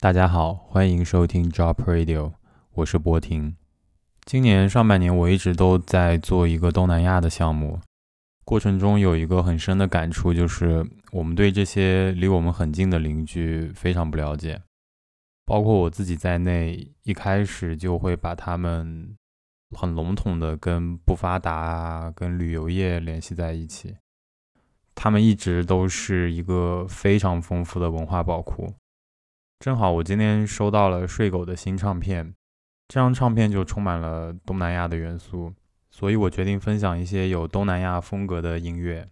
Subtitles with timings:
[0.00, 2.32] 大家好，欢迎收听 Drop Radio，
[2.74, 3.56] 我是波婷。
[4.24, 7.80] 今年上半年，我一直都在做一个东南亚的项目，
[8.44, 14.62] 过程中有一个很深的感触，就是我们对这些离我们很近的邻居非常不了解，
[15.44, 19.16] 包括我自己在内，一开始就会把他们
[19.76, 23.96] 很笼统的跟不发达啊、跟旅游业联系在一起。
[25.00, 28.74] 他们一直都是一个非常丰富的文化宝库。
[29.60, 32.34] 正好我今天收到了睡狗的新唱片，
[32.88, 35.54] 这张唱片就充满了东南亚的元素，
[35.88, 39.06] 所以我决定分享一些有东南亚风格的音乐。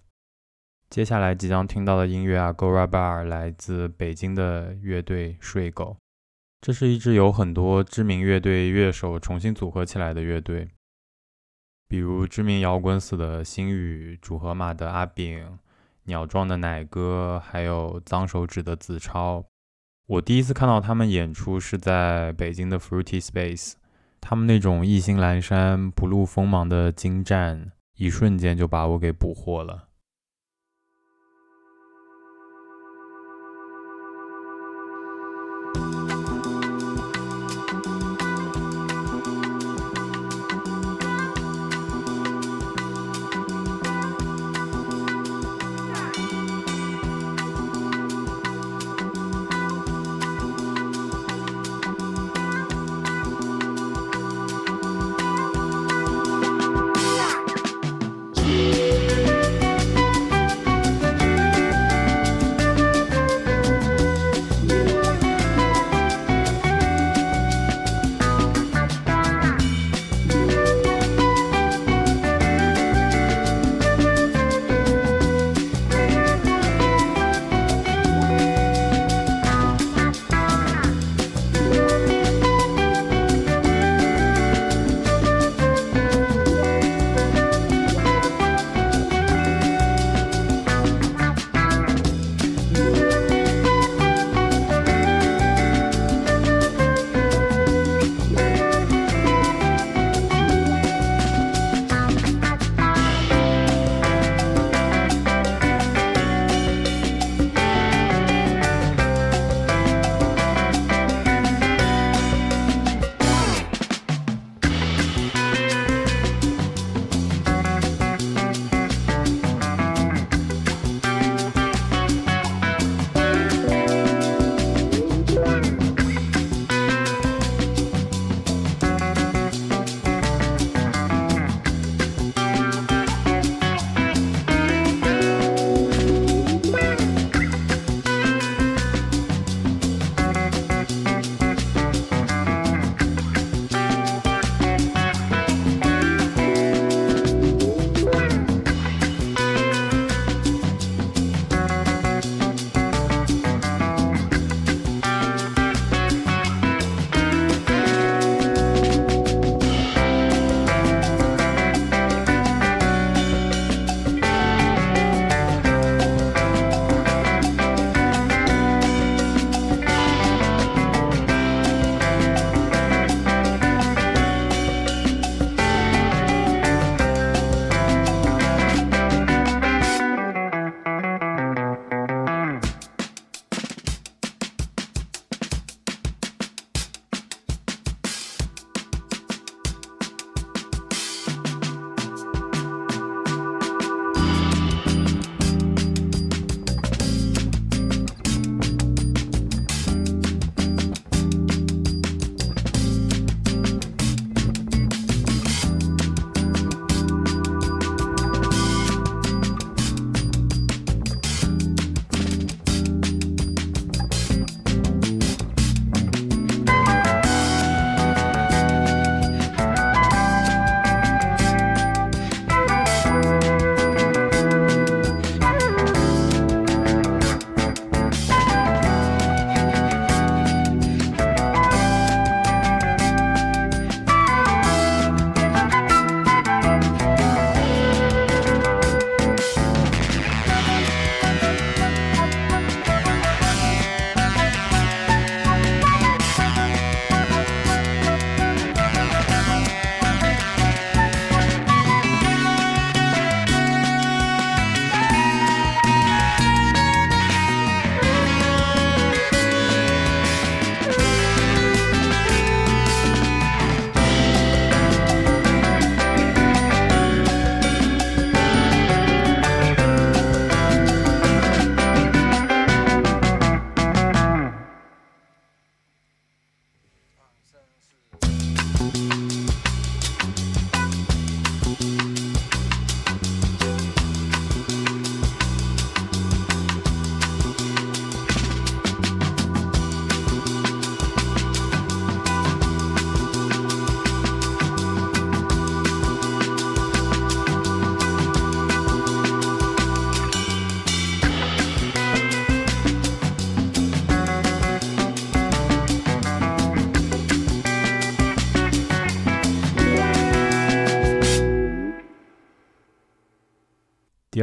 [0.91, 5.97] 接下来即将听到的音乐啊，Gora Bar 来自北京的乐队睡狗，
[6.61, 10.69] 这是一支由很多知名乐队乐手重新组合起来的乐队，
[11.87, 15.59] 比如知名摇滚死的星宇、组合马的阿炳、
[16.07, 19.45] 鸟壮的奶哥，还有脏手指的子超。
[20.07, 23.73] 我第一次看到他们演出是在北京的 Fruity Space，
[24.21, 29.86] 他们那种意兴阑珊、不露锋芒的精湛，一瞬间就把我给捕获了。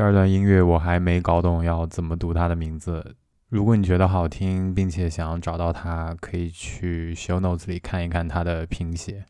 [0.04, 3.16] 二段音乐我还没搞懂要怎么读它的名字。
[3.48, 9.24] 如果你觉得好听，并且想要找到它，可以去 show notes 里看一看它的拼写，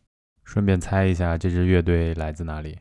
[0.43, 2.79] 顺便猜一下这支乐队来自哪里。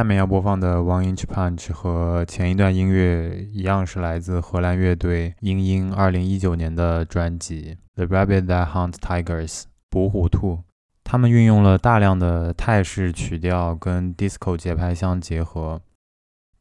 [0.00, 7.76] 下面要播放的 One Inch Punch 和前一段音乐一样，是来自荷兰乐队英英2019年的专辑
[8.06, 9.48] 《The Rabbit That Hunts Tigers》
[9.90, 10.60] 捕虎兔。
[11.04, 15.82] 他们运用了大量的泰式曲调跟 disco 节拍相结合，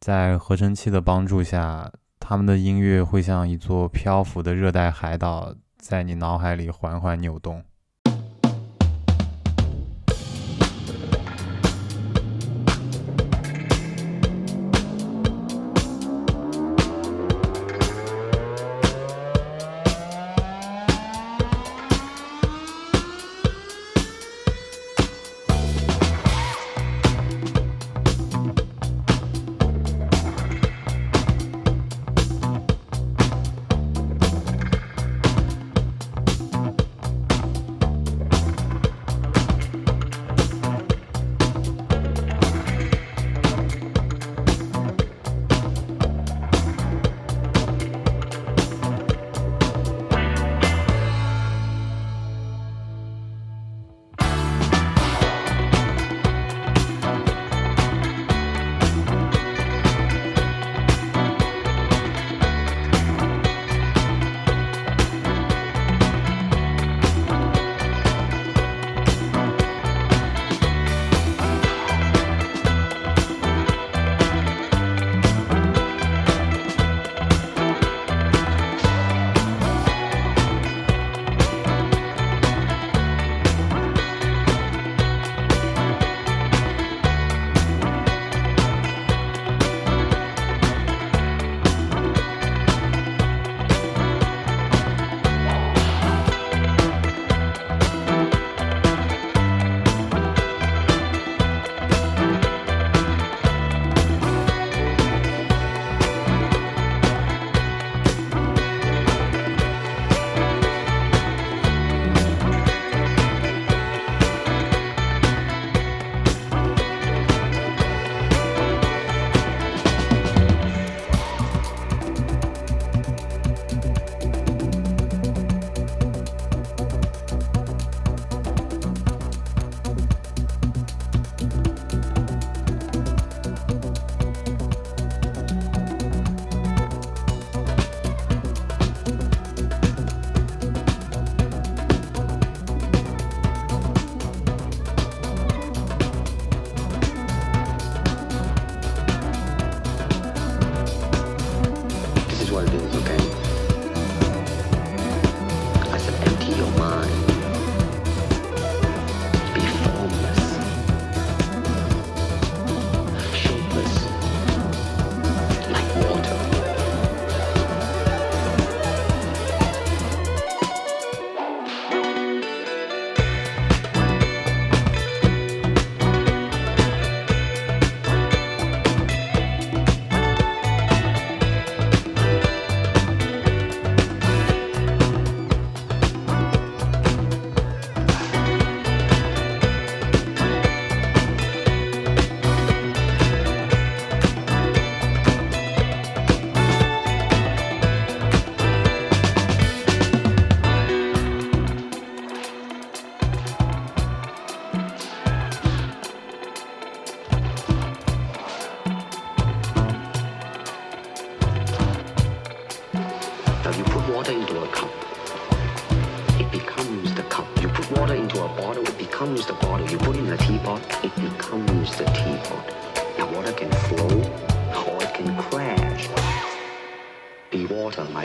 [0.02, 7.64] 在合成器的帮助下，他们的音乐会像一座漂浮的热带海岛，在你脑海里缓缓扭动。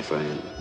[0.05, 0.54] Friend.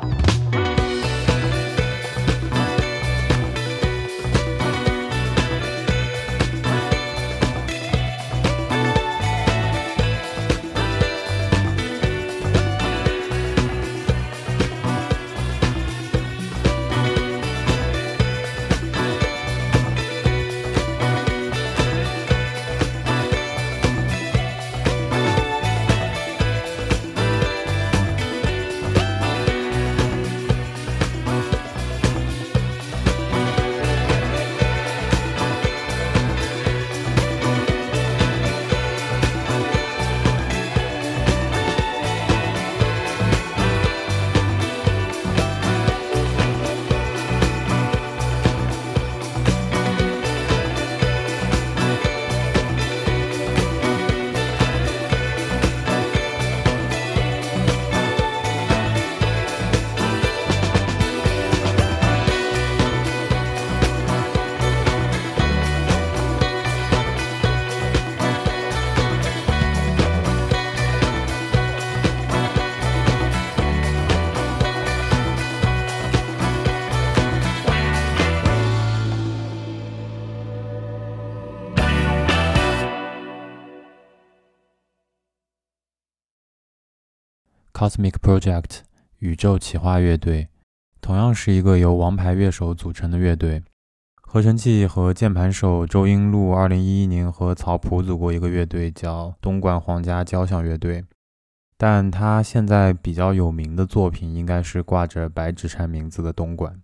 [87.84, 88.78] Cosmic Project
[89.18, 90.48] 宇宙企划乐队，
[91.02, 93.62] 同样是一个由王牌乐手组成的乐队。
[94.22, 101.04] 合成器和键盘手周英路2011年和曹普组过一个乐队，叫东莞皇家交响乐队。
[101.76, 106.82] 但他现在比较有名的作品，应该是挂着白纸扇名字的东莞。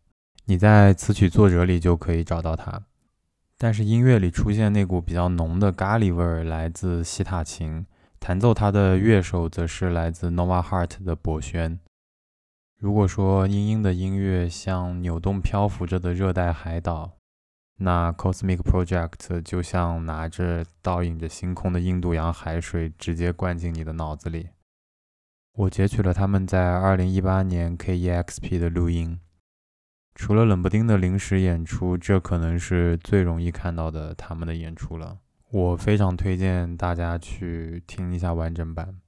[0.48, 2.84] 你在词曲作者里就可以找到他。
[3.58, 7.86] 但是音乐里出现那股比较浓的咖喱味儿，来自西塔琴。
[8.20, 11.80] 弹奏它的乐手则是来自 Nova Heart 的博轩。
[12.78, 17.18] 如果说英英的音乐像扭动漂浮着的热带海岛，
[17.78, 24.50] 那 Cosmic Project 就像拿着倒映着星空的印度洋海水，直接灌进你的脑子里。
[25.54, 29.20] 我截取了他们在2018年 KEXP 的录音。
[30.16, 35.20] 除了冷不丁的临时演出，这可能是最容易看到的他们的演出了。
[35.52, 39.00] 我非常推荐大家去听一下完整版。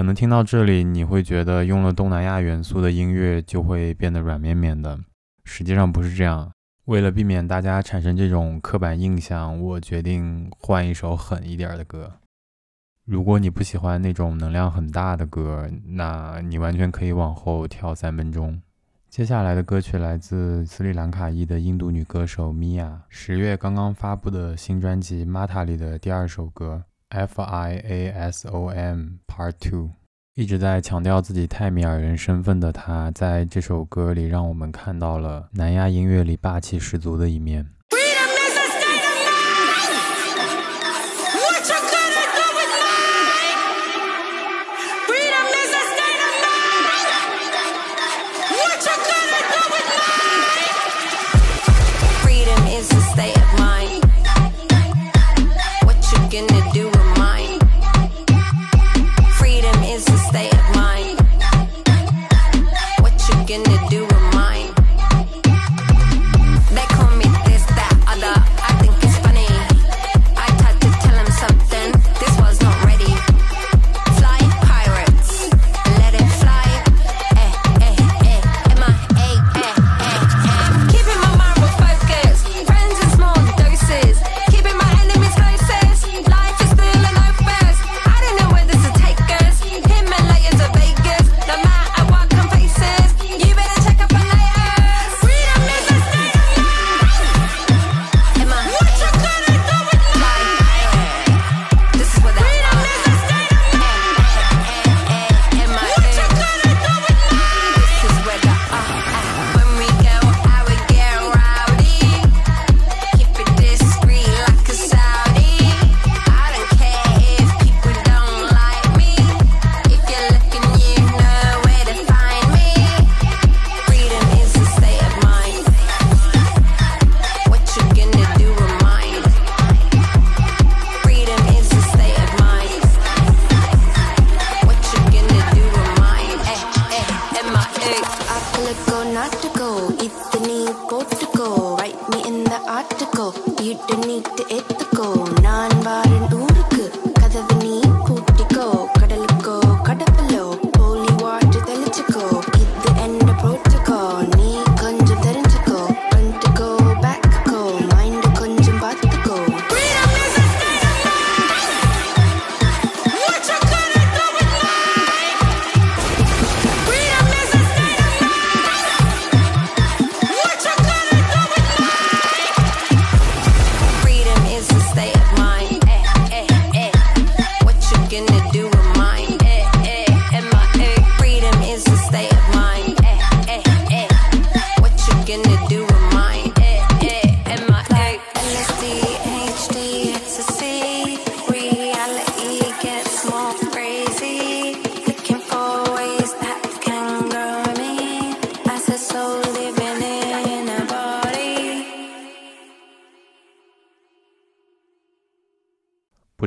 [0.00, 4.98] 可能听到这里，你会觉得用了东南亚元素的音乐就会变得软绵绵的。
[5.44, 6.50] 实际上不是这样。
[6.86, 12.10] 为了避免大家产生这种刻板印象，我决定换一首狠一点的歌。
[13.04, 18.58] 如果你不喜欢那种能量很大的歌，那你完全可以往后跳三分钟。
[19.10, 26.84] 接下来的歌曲来自斯里兰卡裔的印度女歌手米娅，十月刚刚发布的新专辑《Mata》里的第二首歌。
[27.10, 29.90] F I A S O M Part Two，
[30.34, 37.68] 一直在强调自己泰米尔人身份的他，在这首歌里让我们看到了南亚音乐里霸气十足的一面。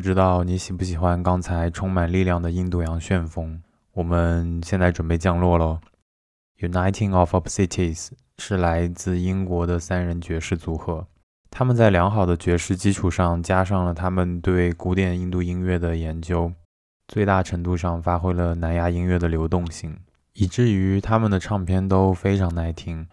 [0.04, 3.62] 不知道你喜不喜欢刚才充满力量的印度洋旋风？
[3.94, 5.80] 我们现在准备降落喽。
[6.60, 11.08] Uniting of Cities 是来自英国的三人爵士组合，
[11.50, 16.52] 他们在良好的爵士基础上加上了他们对古典印度音乐的研究，
[17.08, 19.98] 最大程度上发挥了南亚音乐的流动性，
[20.34, 23.08] 以至于他们的唱片都非常耐听。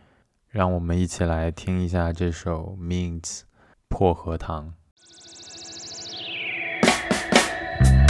[0.48, 3.42] 让我们一起来听一下这首 Means
[3.88, 4.74] 薄荷糖。
[7.83, 8.10] Thank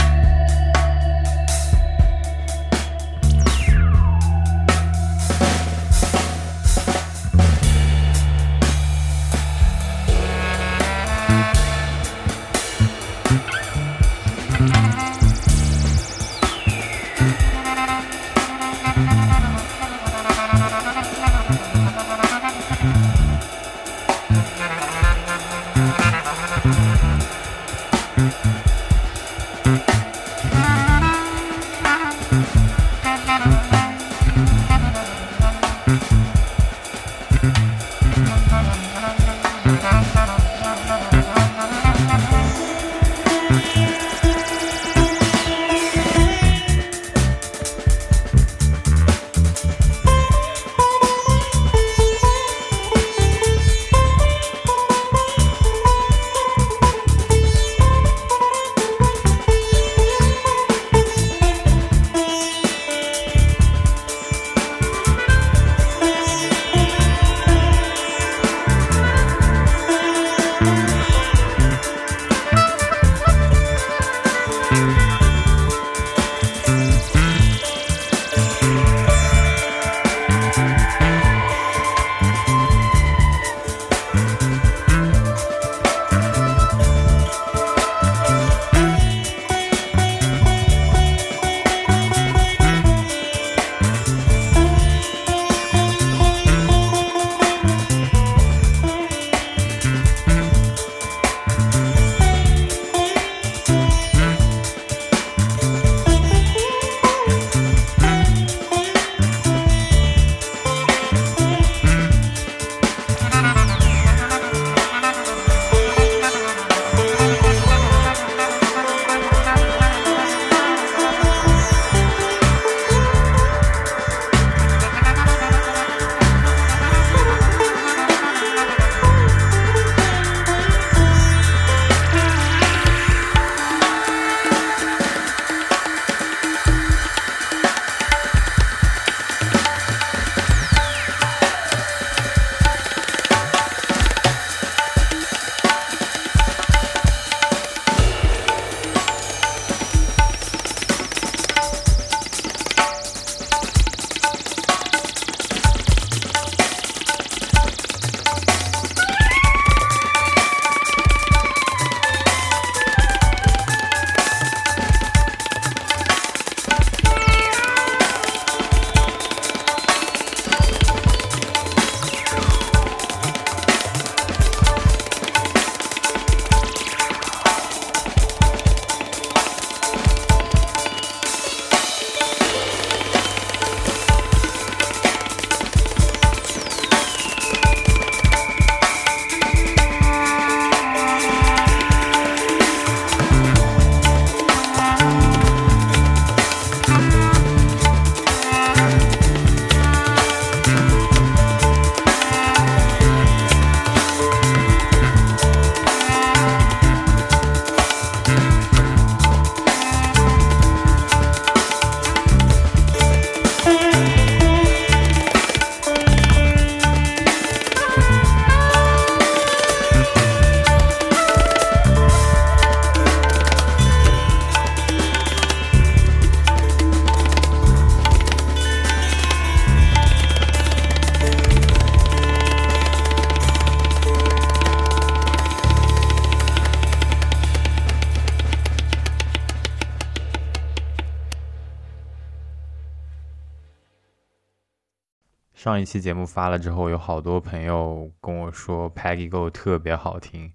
[245.61, 250.53] 上一期节目发了之后，有好多朋友跟我说 Peggy Go 特别好听。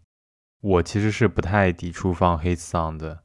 [0.60, 3.20] 我其实是不太抵触放 Hit Song 的。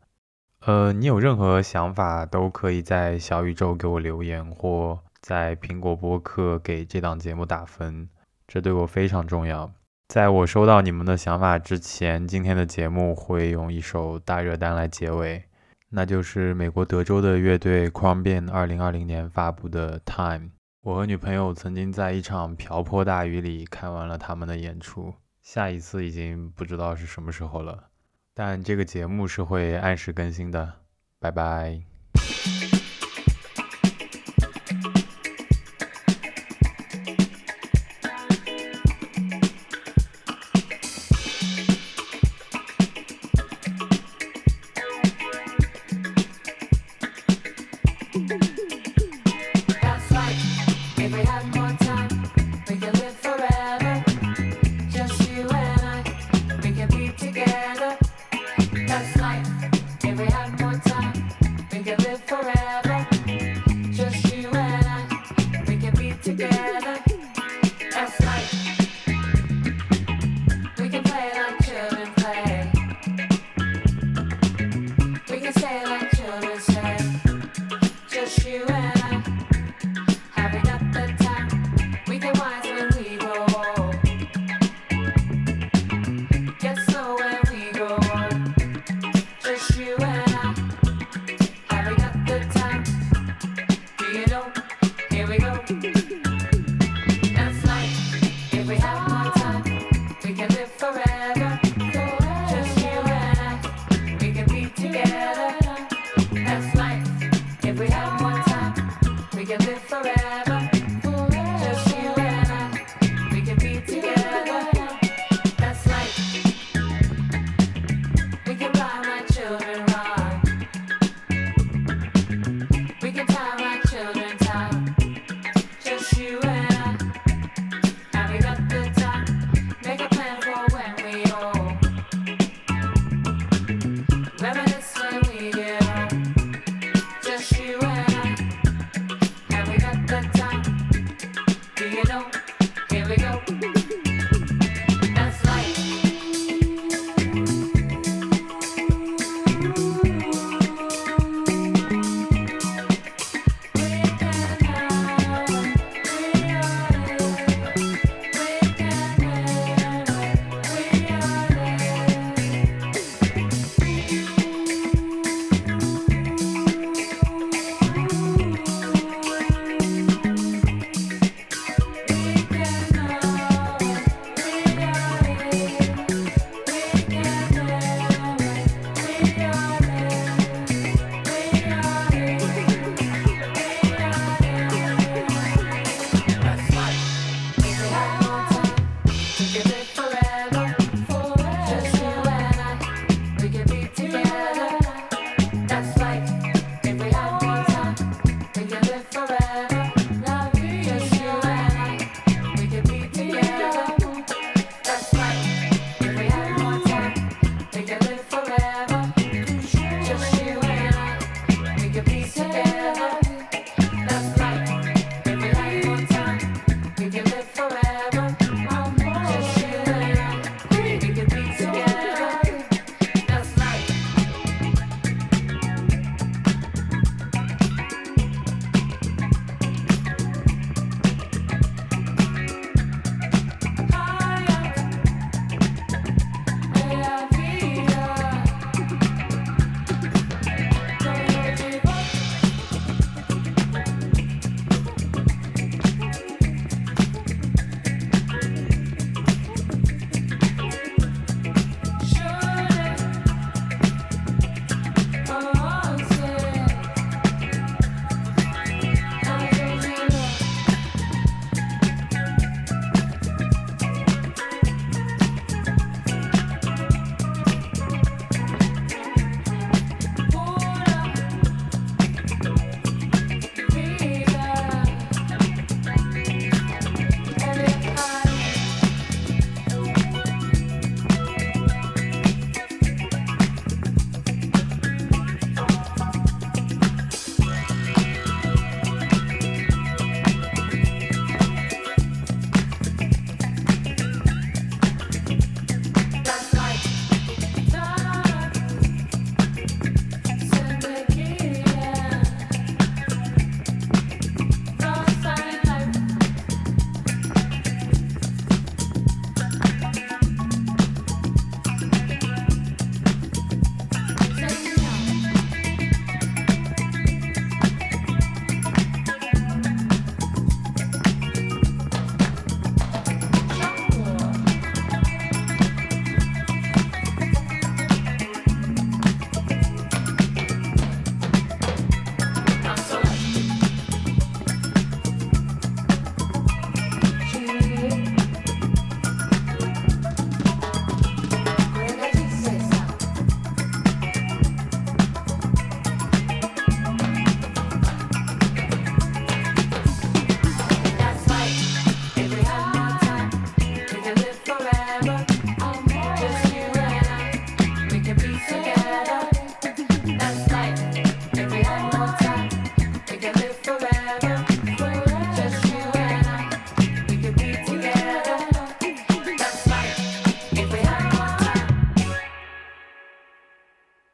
[0.59, 8.07] 呃，你有任何想法都可以在小宇宙给我留言，或在苹果播客给这档节目打分，
[8.47, 9.71] 这对我非常重要。
[10.09, 15.45] 在我收到你们的想法之前，今天的节目会用一首大热单来结尾。
[15.89, 20.49] 那就是美国德州的乐队 Crumbin 二零二零年发布的《Time》。
[20.83, 27.89] 我和女朋友曾经在一场瓢泼大雨里看完了他们的演出，下一次已经不知道是什么时候了。
[28.33, 30.73] 但这个节目是会按时更新的。
[31.19, 31.83] 拜拜。